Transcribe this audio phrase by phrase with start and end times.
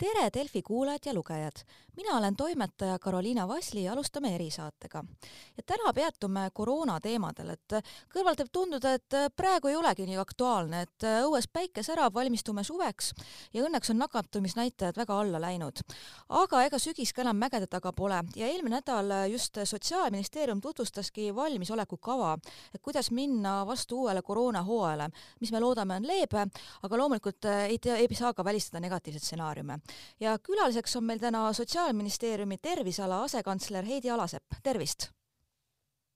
[0.00, 1.52] tere, Delfi kuulajad ja lugejad!
[1.96, 5.04] mina olen toimetaja Karoliina Vasli ja alustame erisaatega.
[5.56, 7.74] ja täna peatume koroona teemadel, et
[8.14, 13.12] kõrvalt võib tunduda, et praegu ei olegi nii aktuaalne, et õues päike särab, valmistume suveks
[13.52, 15.82] ja õnneks on nakatumisnäitajad väga alla läinud.
[16.28, 22.38] aga ega sügis ka enam mägede taga pole ja eelmine nädal just Sotsiaalministeerium tutvustaski valmisolekukava,
[22.74, 25.10] et kuidas minna vastu uuele koroonahooajale,
[25.40, 26.46] mis me loodame, on leebe,
[26.82, 29.78] aga loomulikult ei tea, ei saa ka välistada negatiivseid stsenaariume
[30.20, 35.10] ja külaliseks on meil täna Sotsiaalministeeriumi terviseala asekantsler Heidi Alasepp, tervist!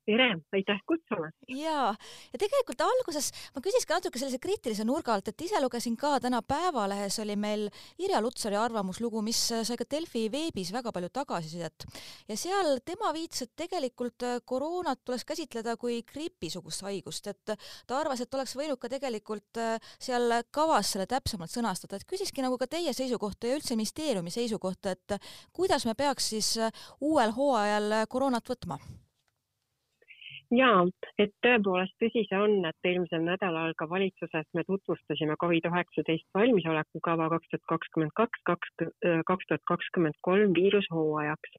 [0.05, 1.37] Tere, aitäh kutsumast!
[1.49, 1.93] jaa,
[2.33, 6.19] ja tegelikult alguses ma küsiks ka natuke sellise kriitilise nurga alt, et ise lugesin ka
[6.23, 7.67] täna Päevalehes oli meil
[8.03, 11.87] Irja Lutsari arvamuslugu, mis sai ka Delfi veebis väga palju tagasisidet.
[12.29, 17.55] ja seal tema viitas, et tegelikult koroonat tuleks käsitleda kui gripisugust haigust, et
[17.87, 19.63] ta arvas, et oleks võinud ka tegelikult
[19.99, 24.93] seal kavas selle täpsemalt sõnastada, et küsiski nagu ka teie seisukohta ja üldse ministeeriumi seisukohta,
[24.93, 25.17] et
[25.53, 26.53] kuidas me peaks siis
[27.01, 28.79] uuel hooajal koroonat võtma
[30.53, 30.85] jaa,
[31.19, 37.51] et tõepoolest tõsi see on, et eelmisel nädalal ka valitsuses me tutvustasime Covid-19 valmisolekukava kaks
[37.51, 38.73] tuhat kakskümmend kaks, kaks,
[39.27, 41.59] kaks tuhat kakskümmend kolm viirushooajaks.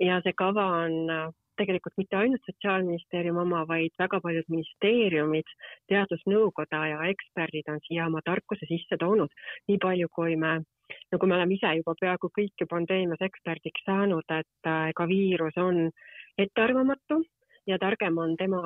[0.00, 1.28] ja see kava on äh,
[1.60, 5.48] tegelikult mitte ainult Sotsiaalministeeriumi oma, vaid väga paljud ministeeriumid,
[5.92, 9.32] teadusnõukoda ja eksperdid on siia oma tarkuse sisse toonud.
[9.68, 10.60] nii palju, kui me
[11.12, 15.60] nagu me oleme ise juba peaaegu kõik ju pandeemias eksperdiks saanud, et äh, ega viirus
[15.60, 15.90] on
[16.38, 17.20] ettearvamatu
[17.70, 18.60] ja targem on tema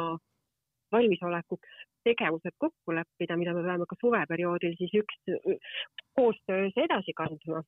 [0.93, 5.17] valmisolekuks tegevused kokku leppida, mida me peame ka suveperioodil siis üks
[6.19, 7.63] koostöös edasi kandma.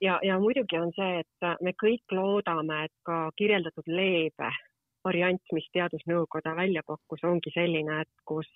[0.00, 4.50] ja, ja muidugi on see, et me kõik loodame, et ka kirjeldatud leebe
[5.06, 8.50] variant, mis Teadusnõukoda välja pakkus, ongi selline, et kus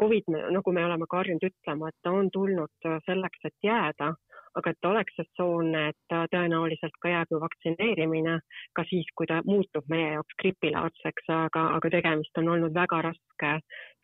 [0.00, 4.12] Covid, nagu me oleme ka harjunud ütlema, et ta on tulnud selleks, et jääda
[4.56, 8.38] aga et oleks sesoonne, et ta tõenäoliselt ka jääb ju vaktsineerimine
[8.76, 13.52] ka siis, kui ta muutub meie jaoks gripilaadseks, aga, aga tegemist on olnud väga raske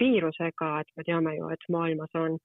[0.03, 2.39] viirusega, et me teame ju, et maailmas on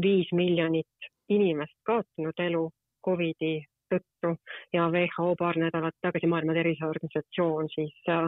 [0.00, 2.66] viis miljonit inimest kaotanud elu
[3.04, 3.56] Covidi
[3.94, 4.34] tõttu
[4.74, 8.26] ja WHO paar nädalat tagasi, Maailma Terviseorganisatsioon siis äh,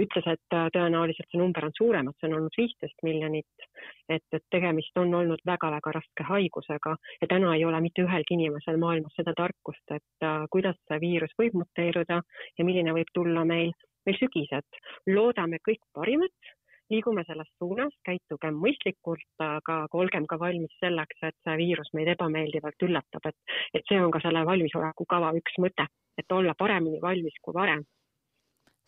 [0.00, 3.66] ütles, et äh, tõenäoliselt see number on suurem, et see on olnud viisteist miljonit.
[4.08, 8.80] et, et tegemist on olnud väga-väga raske haigusega ja täna ei ole mitte ühelgi inimesel
[8.80, 12.22] maailmas seda tarkust, et äh, kuidas see viirus võib muteeruda
[12.58, 13.72] ja milline võib tulla meil,
[14.06, 14.82] meil sügised.
[15.06, 16.52] loodame kõik parimat
[16.92, 22.86] liigume selles suunas, käitugem mõistlikult, aga olgem ka valmis selleks, et see viirus meid ebameeldivalt
[22.86, 25.88] üllatab, et, et see on ka selle valmisolekukava üks mõte,
[26.20, 27.84] et olla paremini valmis kui varem.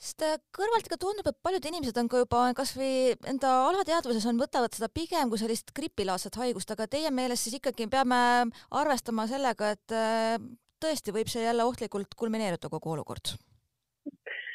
[0.04, 4.42] Sest äh, kõrvalt ikka tundub, et paljud inimesed on ka juba kasvõi enda alateadvuses on,
[4.42, 8.20] võtavad seda pigem kui sellist gripilaadset haigust, aga teie meelest siis ikkagi peame
[8.82, 10.36] arvestama sellega, et äh,
[10.82, 13.36] tõesti võib see jälle ohtlikult kulmineeruda kogu olukord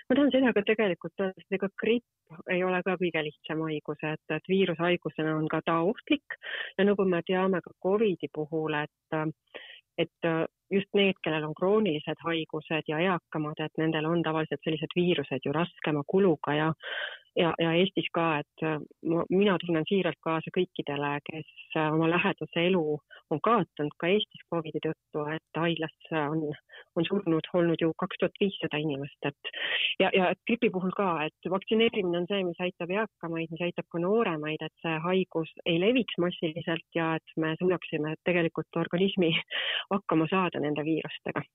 [0.09, 4.01] ma tahan seda ka tegelikult öelda, et ega gripp ei ole ka kõige lihtsam haigus,
[4.09, 6.37] et, et viirushaigusena on ka ta ohtlik
[6.77, 9.19] ja nagu me teame ka Covidi puhul, et,
[10.01, 10.31] et
[10.71, 15.55] just need, kellel on kroonilised haigused ja eakamad, et nendel on tavaliselt sellised viirused ju
[15.55, 16.73] raskema kuluga ja
[17.39, 18.79] ja, ja Eestis ka, et äh,
[19.11, 22.83] ma, mina tunnen siiralt kaasa kõikidele, kes äh, oma lähedase elu
[23.29, 26.43] on kaotanud ka Eestis Covidi tõttu, et haiglasse on,
[26.97, 29.53] on surnud olnud ju kaks tuhat viissada inimest, et
[30.01, 34.01] ja, ja gripi puhul ka, et vaktsineerimine on see, mis aitab eakamaid, mis aitab ka
[34.03, 39.31] nooremaid, et see haigus ei leviks massiliselt ja et me suudaksime tegelikult organismi
[39.93, 41.45] hakkama saada nende viirustega.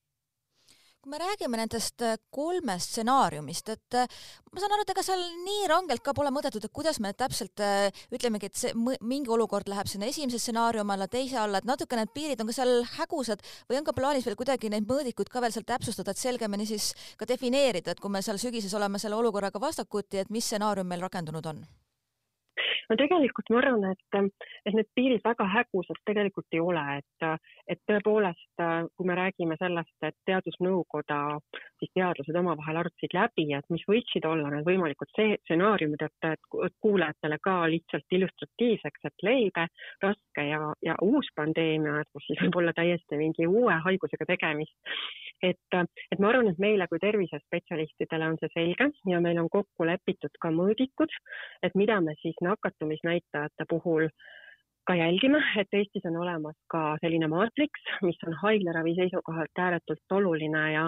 [1.04, 4.06] Kui me räägime nendest äh, kolmest stsenaariumist, et äh,
[4.48, 7.60] ma saan aru, et ega seal nii rangelt ka pole mõõdetud, et kuidas me täpselt
[7.60, 8.72] äh, ütlemegi, et see
[9.04, 12.56] mingi olukord läheb sinna esimese stsenaariumi alla, teise alla, et natuke need piirid on ka
[12.56, 16.25] seal hägusad või on ka plaanis veel kuidagi neid mõõdikuid ka veel seal täpsustada, et
[16.25, 20.48] selgemini siis ka defineerida, et kui me seal sügises oleme selle olukorraga vastakuti, et mis
[20.48, 21.66] stsenaarium meil rakendunud on
[22.90, 24.19] no tegelikult ma arvan, et,
[24.66, 27.26] et need piirid väga hägusad tegelikult ei ole, et,
[27.70, 28.64] et tõepoolest,
[28.96, 31.20] kui me räägime sellest, et teadusnõukoda,
[31.82, 37.38] siis teadlased omavahel arutasid läbi, et mis võiksid olla need võimalikud stsenaariumid, et, et kuulajatele
[37.42, 39.66] ka lihtsalt illustratiivseks, et leebe,
[40.04, 44.76] raske ja, ja uus pandeemia, et kus siis võib olla täiesti mingi uue haigusega tegemist.
[45.44, 49.87] et, et ma arvan, et meile kui tervisespetsialistidele on see selge ja meil on kokku
[49.88, 51.12] lepitud ka mõõdikud,
[51.66, 52.38] et mida me siis
[52.75, 54.09] nakatumisnäitajate puhul
[54.86, 60.64] ka jälgime, et Eestis on olemas ka selline maatriks, mis on haiglaravi seisukohalt ääretult oluline
[60.72, 60.84] ja,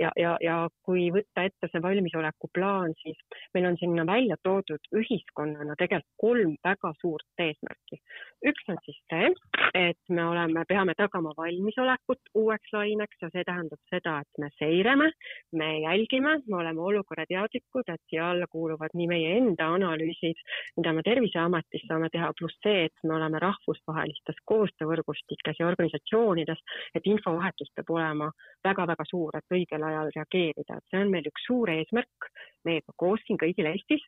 [0.00, 0.56] ja, ja, ja
[0.86, 3.18] kui võtta ette see valmisoleku plaan, siis
[3.54, 7.98] meil on sinna välja toodud ühiskonnana tegelikult kolm väga suurt eesmärki.
[8.46, 9.30] üks on siis see,
[9.74, 15.10] et me oleme, peame tagama valmisolekut uueks laineks ja see tähendab seda, et me seirame,
[15.52, 20.38] me jälgime, me oleme olukorrateadlikud, et siia alla kuuluvad nii meie enda analüüsid,
[20.78, 26.60] mida me Terviseametis saame teha, pluss see, et me oleme oleme rahvusvahelistes koostöövõrgustikes ja organisatsioonides,
[26.94, 28.30] et infovahetus peab olema
[28.64, 32.28] väga-väga suur, et õigel ajal reageerida, et see on meil üks suur eesmärk
[32.64, 34.02] meiega koos siin kõigil Eestis.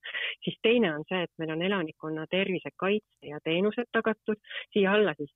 [0.44, 4.38] siis teine on see, et meil on elanikkonna tervisekaitse ja teenused tagatud,
[4.73, 5.32] siia alla siis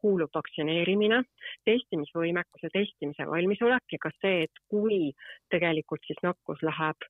[0.00, 1.22] kuulub vaktsineerimine,
[1.66, 5.10] testimisvõimekus ja testimise valmisolek ja ka see, et kui
[5.50, 7.08] tegelikult siis nakkus läheb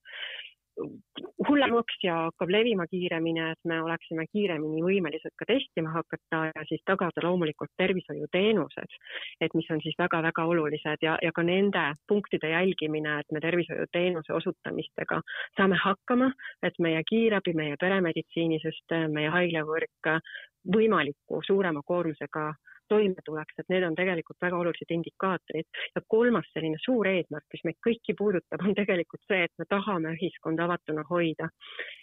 [1.47, 6.81] hullemaks ja hakkab levima kiiremini, et me oleksime kiiremini võimelised ka testima hakata ja siis
[6.85, 8.97] tagada loomulikult tervishoiuteenused,
[9.41, 14.33] et mis on siis väga-väga olulised ja, ja ka nende punktide jälgimine, et me tervishoiuteenuse
[14.33, 15.21] osutamistega
[15.57, 16.31] saame hakkama,
[16.63, 20.13] et meie kiirabi, meie peremeditsiinisüsteem, meie haiglavõrk
[20.73, 22.51] võimaliku suurema koormusega
[22.89, 25.67] toime tuleks, et need on tegelikult väga olulised indikaatorid.
[25.95, 30.15] ja kolmas selline suur eesmärk, mis meid kõiki puudutab, on tegelikult see, et me tahame
[30.17, 31.49] ühiskonda avatuna hoida.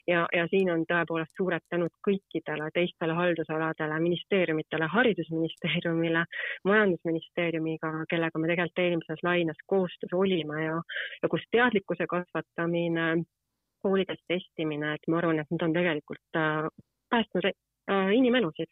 [0.09, 6.25] ja, ja siin on tõepoolest suured tänud kõikidele teistele haldusaladele, ministeeriumitele, haridusministeeriumile,
[6.65, 10.79] majandusministeeriumiga, kellega me tegelikult eelmises laines koostöös olime ja,
[11.23, 13.25] ja kus teadlikkuse kasvatamine,
[13.83, 16.69] koolides testimine, et ma arvan, et need on tegelikult äh,
[17.11, 17.51] päästnud
[17.89, 18.71] inimelusid.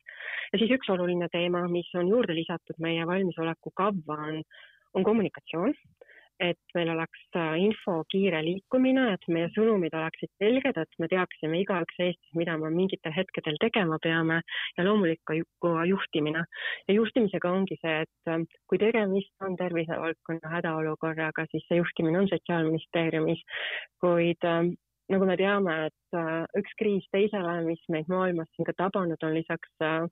[0.52, 4.42] ja siis üks oluline teema, mis on juurde lisatud meie valmisoleku kavva, on,
[4.94, 5.74] on kommunikatsioon.
[6.38, 11.58] et meil oleks äh, info kiire liikumine, et meie sõnumid oleksid selged, et me teaksime
[11.64, 14.36] igaüks Eestis, mida me mingitel hetkedel tegema peame
[14.76, 16.44] ja loomulikult ka juhtimine.
[16.86, 22.30] ja juhtimisega ongi see, et äh, kui tegemist on tervisevaldkonna hädaolukorraga, siis see juhtimine on
[22.30, 23.42] Sotsiaalministeeriumis,
[23.98, 24.46] kuid
[25.12, 29.36] nagu me teame, et äh, üks kriis teisele, mis meid maailmas siin ka tabanud on
[29.36, 30.04] lisaks äh,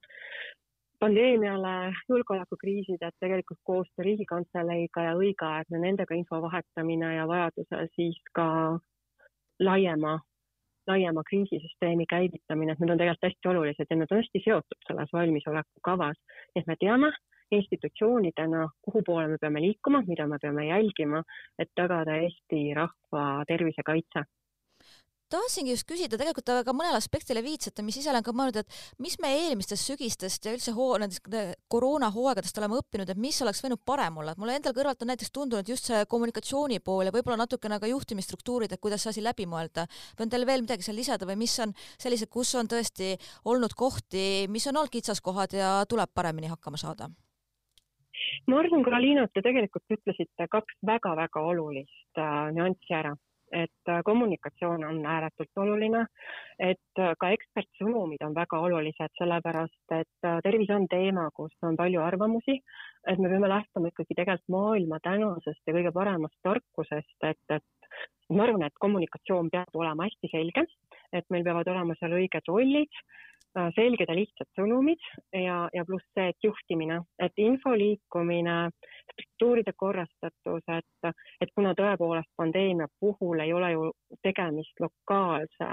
[1.01, 8.49] pandeemiale, julgeolekukriisid, et tegelikult koostöö Riigikantseleiga ja õigeaegne nendega info vahetamine ja vajadusel siis ka
[9.61, 10.17] laiema,
[10.89, 15.13] laiema kriisisüsteemi käivitamine, et need on tegelikult hästi olulised ja need on hästi seotud selles
[15.13, 16.17] valmisoleku kavas.
[16.57, 17.13] et me teame
[17.51, 21.23] institutsioonidena, kuhu poole me peame liikuma, mida me peame jälgima,
[21.59, 24.25] et tagada Eesti rahva tervisekaitse
[25.33, 28.77] tahtsingi just küsida, tegelikult te ka mõnele aspektile viitsite, mis ise olen ka mõelnud, et
[29.03, 31.27] mis me eelmistest sügistest ja üldse hoo-, nendest
[31.73, 35.35] koroonahooaegadest oleme õppinud, et mis oleks võinud parem olla, et mulle endal kõrvalt on näiteks
[35.35, 39.49] tundunud just see kommunikatsiooni pool ja võib-olla natukene ka juhtimisstruktuurid, et kuidas see asi läbi
[39.51, 39.89] mõelda.
[40.17, 43.75] või on teil veel midagi seal lisada või mis on sellised, kus on tõesti olnud
[43.75, 47.11] kohti, mis on olnud kitsaskohad ja tuleb paremini hakkama saada?
[48.47, 53.17] ma arvan, Karoliina, et te tegelikult ütlesite kaks väga-väga olulist äh, nüanssi ära
[53.53, 56.07] et äh, kommunikatsioon on ääretult oluline,
[56.59, 61.79] et äh, ka ekspertsõnumid on väga olulised, sellepärast et äh, tervis on teema, kus on
[61.79, 62.59] palju arvamusi,
[63.07, 67.91] et me peame lähtuma ikkagi tegelikult maailma tänasest ja kõige paremast tarkusest, et, et
[68.35, 70.67] ma arvan, et kommunikatsioon peab olema hästi selge,
[71.13, 73.03] et meil peavad olema seal õiged rollid
[73.77, 78.57] selged ja lihtsad sõnumid ja, ja pluss see, et juhtimine, et info liikumine,
[79.13, 81.11] struktuuride korrastatus, et,
[81.41, 83.91] et kuna tõepoolest pandeemia puhul ei ole ju
[84.23, 85.71] tegemist lokaalse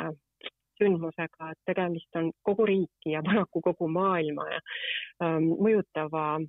[0.79, 4.59] sündmusega, et tegemist on kogu riiki ja paraku kogu maailma ja
[5.23, 6.39] ähm, mõjutava,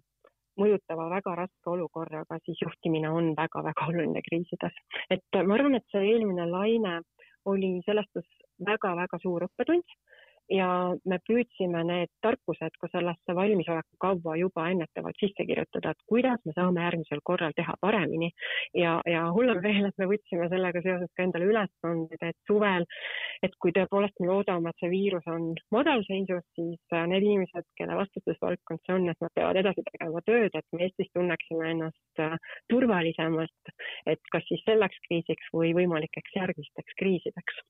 [0.60, 4.78] mõjutava väga raske olukorraga, siis juhtimine on väga-väga oluline kriisides.
[5.10, 7.00] et ma arvan, et see eelmine laine
[7.44, 8.30] oli selles suhtes
[8.66, 9.84] väga-väga suur õppetund
[10.52, 10.68] ja
[11.08, 16.52] me püüdsime need tarkused ka sellesse valmisoleku kavva juba ennetavalt sisse kirjutada, et kuidas me
[16.56, 18.30] saame järgmisel korral teha paremini.
[18.76, 22.86] Ja, ja hullem veel, et me võtsime sellega seoses ka endale ülesanded, et suvel,
[23.46, 27.96] et kui tõepoolest me loodame, et see viirus on madalseisus, siis äh, need inimesed, kelle
[28.00, 32.36] vastutusvaldkond see on, et nad peavad edasi tegema tööd, et me Eestis tunneksime ennast äh,
[32.72, 33.74] turvalisemalt,
[34.12, 37.64] et kas siis selleks kriisiks või võimalikeks järgmisteks kriisideks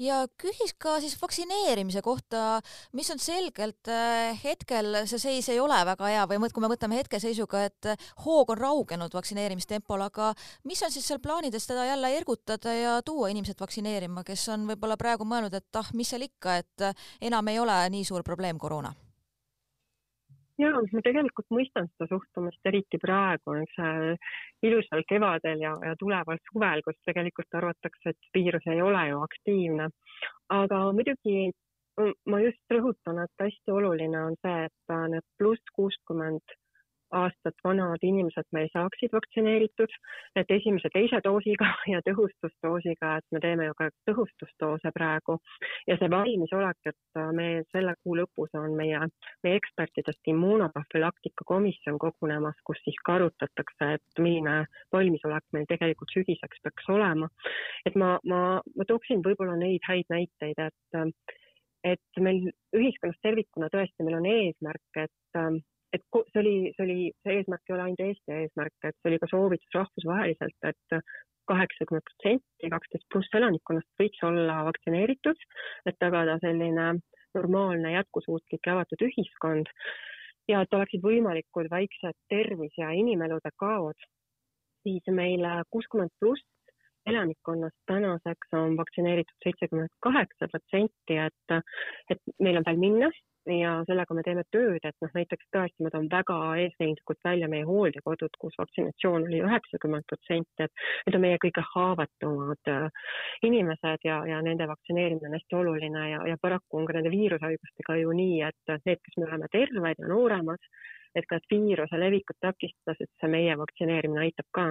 [0.00, 2.60] ja küsis ka siis vaktsineerimise kohta,
[2.96, 7.00] mis on selgelt äh, hetkel see seis ei ole väga hea või kui me võtame
[7.00, 7.90] hetkeseisuga, et
[8.24, 10.32] hoog on raugenud vaktsineerimistempol, aga
[10.68, 14.96] mis on siis seal plaanides teda jälle ergutada ja tuua inimesed vaktsineerima, kes on võib-olla
[15.00, 16.90] praegu mõelnud, et ah, mis seal ikka, et
[17.20, 18.94] enam ei ole nii suur probleem koroona
[20.60, 23.80] ja ma tegelikult mõistan seda suhtumist, eriti praegu, eks
[24.66, 29.90] ilusal kevadel ja, ja tuleval suvel, kus tegelikult arvatakse, et viirus ei ole ju aktiivne.
[30.60, 31.50] aga muidugi
[32.30, 36.54] ma just rõhutan, et hästi oluline on see, et need pluss kuuskümmend
[37.16, 39.92] aastat vanad inimesed meil saaksid vaktsineeritud,
[40.38, 45.38] et esimese-teise doosiga ja tõhustusdoosiga, et me teeme ju ka tõhustusdoose praegu
[45.88, 49.00] ja see valmisolek, et me selle kuu lõpus on meie,
[49.44, 54.64] meie ekspertidest immunoprofülaktika komisjon kogunemas, kus siis ka arutatakse, et milline
[54.94, 57.28] valmisolek meil tegelikult sügiseks peaks olema.
[57.86, 58.40] et ma, ma,
[58.76, 61.36] ma tooksin võib-olla neid häid näiteid, et
[61.84, 65.38] et meil ühiskonnas tervikuna tõesti, meil on eesmärk, et
[65.92, 69.18] et see oli, see oli, see eesmärk ei ole ainult Eesti eesmärk, et see oli
[69.22, 71.00] ka soovitus rahvusvaheliselt, et
[71.50, 75.42] kaheksakümmend protsenti kaksteist pluss elanikkonnast võiks olla vaktsineeritud,
[75.90, 76.92] et tagada selline
[77.34, 79.70] normaalne, jätkusuutlik ja avatud ühiskond
[80.50, 83.98] ja et oleksid võimalikud väiksed tervis- ja inimelude kaod,
[84.86, 86.46] siis meil kuuskümmend pluss
[87.06, 91.58] elanikkonnast tänaseks on vaktsineeritud seitsekümmend kaheksa protsenti, et,
[92.10, 93.10] et meil on veel minna
[93.48, 97.64] ja sellega me teeme tööd, et noh, näiteks tõesti ma toon väga eesrindlikult välja meie
[97.68, 103.10] hooldekodud, kus vaksinatsioon oli üheksakümmend protsenti, et need on meie kõige haavatavamad äh,
[103.48, 107.98] inimesed ja, ja nende vaktsineerimine on hästi oluline ja, ja paraku on ka nende viirushaigustega
[108.02, 110.70] ju nii, et need, kes me oleme terved ja nooremad,
[111.18, 114.68] et ka viiruse levikut takistada, sest see meie vaktsineerimine aitab ka.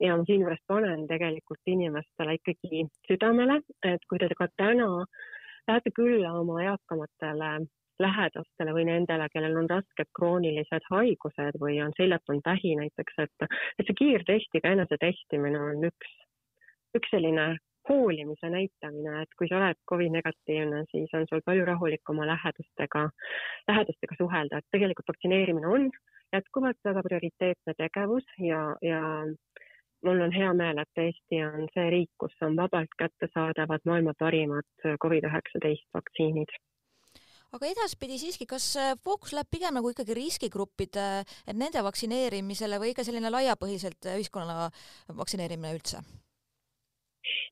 [0.00, 4.90] ja ma siinjuures panen tegelikult inimestele ikkagi südamele, et kui te ka täna
[5.68, 7.50] lähete külla oma eakamatele
[8.00, 13.88] lähedastele või nendele, kellel on rasked kroonilised haigused või on seljatanud vähi näiteks, et, et
[13.88, 16.14] see kiirtestiga enesetestimine on üks,
[16.98, 17.50] üks selline
[17.88, 23.06] hoolimise näitamine, et kui sa oled Covid negatiivne, siis on sul palju rahulikum oma lähedastega,
[23.68, 25.88] lähedastega suhelda, et tegelikult vaktsineerimine on
[26.32, 29.00] jätkuvalt väga prioriteetne tegevus ja, ja
[30.06, 34.68] mul on hea meel, et Eesti on see riik, kus on vabalt kättesaadavad maailma parimad
[35.04, 36.60] Covid-19 vaktsiinid
[37.56, 41.06] aga edaspidi siiski, kas äh, fookus läheb pigem nagu ikkagi riskigruppide,
[41.46, 44.66] et nende vaktsineerimisele või ikka selline laiapõhiselt äh, ühiskonna
[45.20, 46.02] vaktsineerimine üldse?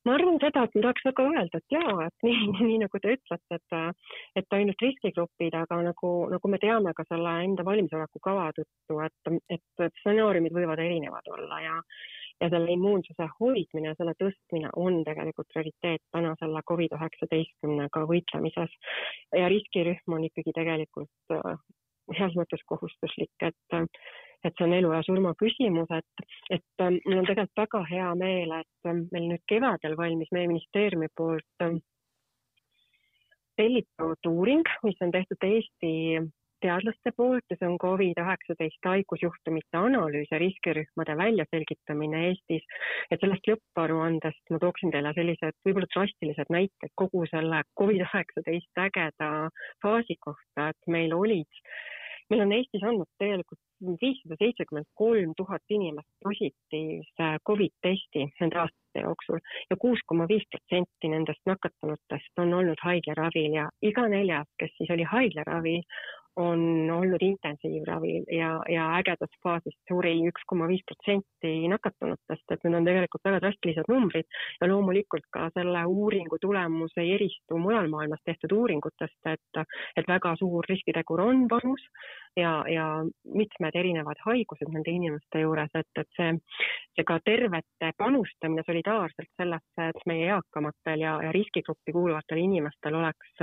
[0.06, 3.14] ma arvan seda, et ma tahaks väga öelda, et jaa, et nii, nii nagu te
[3.18, 8.48] ütlete, et, et ainult riskigrupid, aga nagu, nagu me teame ka selle enda valmisoleku kava
[8.56, 11.76] tõttu, et, et stsenaariumid võivad erinevad olla ja,
[12.40, 18.78] ja selle immuunsuse hoidmine, selle tõstmine on tegelikult prioriteet täna selle Covid-19-ga võitlemises.
[19.36, 21.58] ja riskirühm on ikkagi tegelikult äh,
[22.18, 23.76] heas mõttes kohustuslik, et,
[24.44, 28.14] et see on elu ja surma küsimus, et, et äh, mul on tegelikult väga hea
[28.22, 31.68] meel, et äh, meil nüüd kevadel valmis meie ministeeriumi poolt
[33.58, 35.94] tellitud uuring, mis on tehtud Eesti
[36.64, 42.64] teadlaste poolt ja see on Covid-19 haigusjuhtumite analüüs ja riskirühmade väljaselgitamine Eestis.
[43.10, 49.30] et sellest lõpparuandest ma tooksin teile sellised võib-olla drastilised näited kogu selle Covid-19 ägeda
[49.82, 51.62] faasi kohta, et meil olid,
[52.30, 53.62] meil on Eestis olnud tegelikult
[54.02, 59.38] viissada seitsekümmend kolm tuhat inimest positiivse Covid testi nende aastate jooksul
[59.70, 64.90] ja kuus koma viis protsenti nendest nakatunutest on olnud haiglaravil ja iga neljas, kes siis
[64.90, 65.82] oli haiglaravil,
[66.38, 72.78] on olnud intensiivravil ja, ja ägedas faasis suri üks koma viis protsenti nakatunutest, et need
[72.78, 74.28] on tegelikult väga drastilised numbrid.
[74.60, 79.62] Ja loomulikult ka selle uuringu tulemus ei eristu mujal maailmas tehtud uuringutest, et,
[79.96, 81.82] et väga suur riskitegur on vanus
[82.36, 82.86] ja, ja
[83.24, 86.36] mitmed erinevad haigused nende inimeste juures, et, et see,
[86.94, 93.34] see ka tervete panustamine solidaarselt sellesse, et meie eakamatel ja, ja riskigruppi kuuluvatel inimestel oleks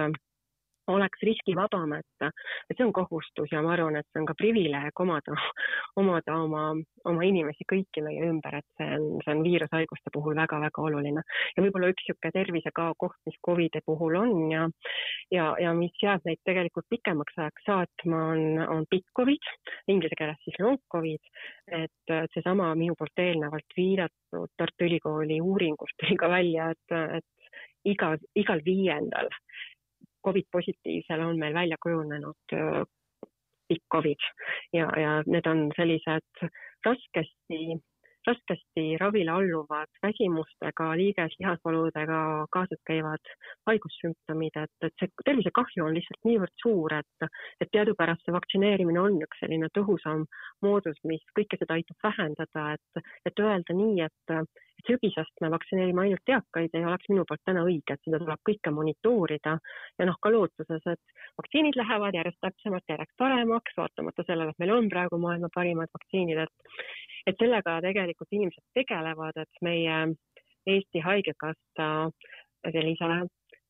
[0.92, 2.28] oleks riskivabam, et,
[2.70, 5.36] et see on kohustus ja ma arvan, et see on ka privileeg omada,
[6.02, 6.64] omada oma,
[7.10, 11.24] oma inimesi kõiki meie ümber, et see on, see on viirushaiguste puhul väga-väga oluline.
[11.56, 14.68] ja võib-olla üks niisugune tervisekao koht, mis Covidi puhul on ja,
[15.34, 19.54] ja, ja mis jääb meid tegelikult pikemaks ajaks saatma, on, on pikk Covid,
[19.92, 21.34] inglise keeles siis long Covid,
[21.82, 28.16] et seesama minu poolt eelnevalt viidatud Tartu Ülikooli uuringust tuli ka välja, et, et iga,
[28.38, 29.30] igal viiendal
[30.26, 32.56] Covid positiivsele on meil välja kujunenud
[33.68, 34.30] pikk Covid.
[34.74, 36.48] Ja, ja need on sellised
[36.86, 37.78] raskesti,
[38.28, 42.20] raskesti ravile alluvad väsimustega, liiges-lihasvaludega
[42.54, 43.34] kaasas käivad
[43.70, 47.30] haigussümptomid, et, et see tervisekahju on lihtsalt niivõrd suur, et,
[47.62, 50.26] et teadupärast see vaktsineerimine on üks selline tõhusam
[50.66, 54.38] moodus, mis kõike seda aitab vähendada, et, et öelda nii, et
[54.88, 58.74] sügisest me vaktsineerime ainult eakaid, ei oleks minu poolt täna õige, et seda tuleb kõike
[58.76, 59.56] monitoorida.
[60.00, 64.76] Ja noh, ka lootuses, et vaktsiinid lähevad järjest täpsemalt, järjest paremaks, vaatamata sellele, et meil
[64.76, 66.80] on praegu maailma parimad vaktsiinid, et
[67.26, 69.96] et sellega tegelikult inimesed tegelevad, et meie
[70.70, 71.88] Eesti Haigekassa
[72.74, 73.08] sellise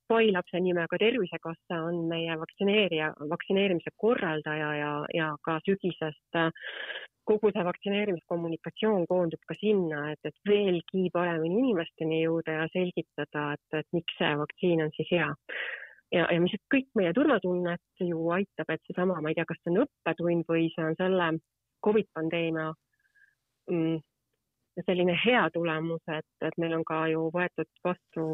[0.07, 6.51] pailapse nimega Tervisekassa on meie vaktsineerija, vaktsineerimise korraldaja ja, ja ka sügisest äh,
[7.25, 13.79] kogu see vaktsineerimiskommunikatsioon koondub ka sinna, et, et veelgi paremini inimesteni jõuda ja selgitada, et,
[13.81, 15.29] et miks see vaktsiin on siis hea.
[16.13, 19.73] ja, ja mis kõik meie turvatunnet ju aitab, et seesama, ma ei tea, kas see
[19.73, 21.31] on õppetund või see on selle
[21.85, 22.69] Covid pandeemia
[23.71, 23.97] mm,
[24.83, 28.25] selline hea tulemus, et, et meil on ka ju võetud vastu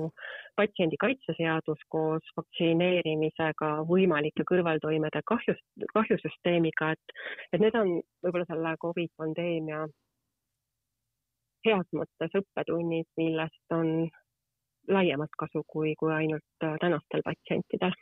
[0.59, 5.61] patsiendikaitseseadus koos vaktsineerimisega võimalike kõrvaltoimede kahjus,
[5.93, 7.15] kahjusüsteemiga, et,
[7.53, 7.93] et need on
[8.25, 9.85] võib-olla selle Covid pandeemia
[11.67, 14.09] heas mõttes õppetunnid, millest on
[14.89, 17.93] laiemalt kasu kui, kui ainult tänastel patsientidel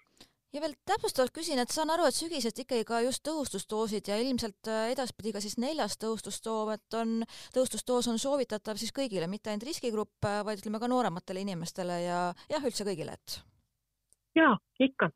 [0.53, 4.71] ja veel täpsustavalt küsin, et saan aru, et sügisest ikkagi ka just tõhustusdoosid ja ilmselt
[4.71, 7.19] äh, edaspidi ka siis neljas tõhustusdoos, et on,
[7.55, 12.19] tõhustusdoos on soovitatav siis kõigile, mitte ainult riskigrupp, äh, vaid ütleme ka noorematele inimestele ja
[12.49, 13.41] jah, üldse kõigile, et.
[14.39, 15.09] Ja ikka,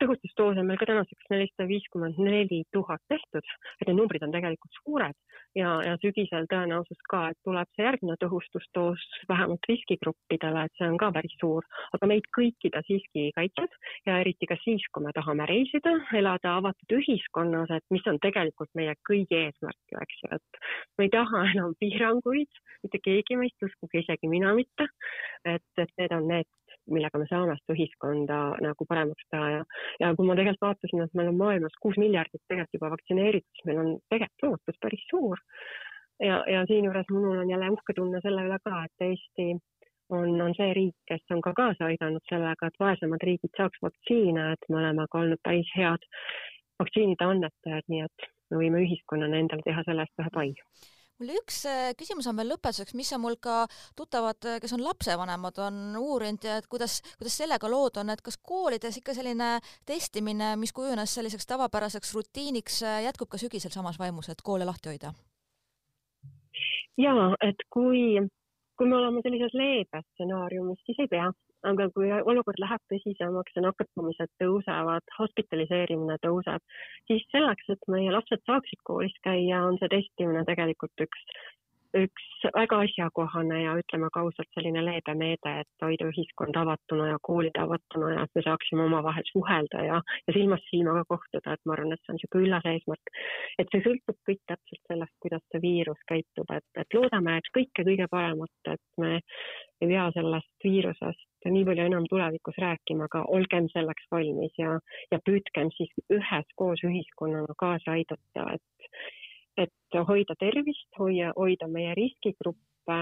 [0.00, 3.46] tõhustusdoose on meil ka tänaseks nelisada viiskümmend neli tuhat tehtud,
[3.80, 5.16] et need numbrid on tegelikult suured
[5.58, 10.98] ja, ja sügisel tõenäosus ka, et tuleb see järgmine tõhustusdoos vähemalt riskigruppidele, et see on
[11.02, 11.66] ka päris suur,
[11.98, 13.74] aga meid kõiki ta siiski kaitseb
[14.06, 18.70] ja eriti ka siis, kui me tahame reisida, elada avatud ühiskonnas, et mis on tegelikult
[18.78, 20.62] meie kõigi eesmärk ju, eks ju, et
[20.98, 24.86] me ei taha enam piiranguid, mitte keegi meist, uskuge isegi mina mitte.
[25.46, 26.46] et, et need on need
[26.92, 29.62] millega me saame seda ühiskonda nagu paremaks teha ja,
[30.02, 33.68] ja kui ma tegelikult vaatasin, et meil on maailmas kuus miljardit tegelikult juba vaktsineeritud, siis
[33.70, 35.42] meil on tegelikult lootus päris suur.
[36.22, 39.48] ja, ja siinjuures minul on jälle uhke tunne selle üle ka, et Eesti
[40.16, 44.52] on, on see riik, kes on ka kaasa aidanud sellega, et vaesemad riigid saaks vaktsiine,
[44.52, 46.06] et me oleme ka olnud päris head
[46.82, 50.52] vaktsiinide annetajad, nii et me võime ühiskonnana endale teha selle eest ühe pai
[51.20, 53.64] mul üks äh, küsimus on veel lõpetuseks, mis on mul ka
[53.98, 58.22] tuttavad, äh, kes on lapsevanemad, on uurinud ja et kuidas, kuidas sellega lood on, et
[58.24, 59.56] kas koolides ikka selline
[59.88, 64.92] testimine, mis kujunes selliseks tavapäraseks rutiiniks, äh, jätkub ka sügisel samas vaimus, et koole lahti
[64.92, 65.14] hoida?
[66.96, 67.12] ja
[67.44, 68.20] et kui,
[68.76, 71.26] kui me oleme sellises leebes stsenaariumis, siis ei pea
[71.64, 76.62] aga kui olukord läheb tõsisemaks ja nakatumised tõusevad, hospitaliseerimine tõuseb,
[77.10, 81.28] siis selleks, et meie lapsed saaksid koolis käia, on see testimine tegelikult üks
[81.96, 87.18] üks väga asjakohane ja ütleme ka ausalt selline leebe meede, et hoida ühiskond avatuna ja
[87.28, 91.76] koolid avatuna ja et me saaksime omavahel suhelda ja, ja silmast silmaga kohtuda, et ma
[91.76, 93.14] arvan, et see on niisugune üllas eesmärk.
[93.62, 97.86] et see sõltub kõik täpselt sellest, kuidas see viirus käitub, et, et loodame, et kõike
[97.90, 99.14] kõige paremat, et me
[99.80, 104.78] ei pea sellest viirusest nii palju enam tulevikus rääkima, aga olgem selleks valmis ja,
[105.12, 109.00] ja püüdkem siis üheskoos ühiskonnana kaasa aidata, et
[109.56, 112.98] et hoida tervist, hoia, hoida meie riskigruppe,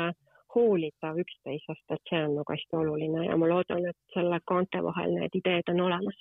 [0.54, 5.16] hoolida üksteisest, et see on nagu hästi oluline ja ma loodan, et selle kaante vahel
[5.18, 6.20] need ideed on olemas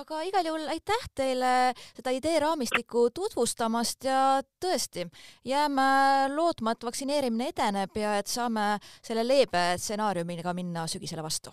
[0.00, 1.52] aga igal juhul aitäh teile
[1.96, 5.04] seda ideeraamistikku tutvustamast ja tõesti,
[5.44, 5.88] jääme
[6.32, 11.52] lootma, et vaktsineerimine edeneb ja et saame selle leebe stsenaariumiga minna sügisele vastu.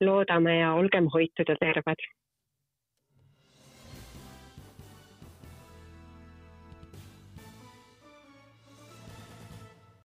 [0.00, 2.02] loodame ja olgem hoitud ja terved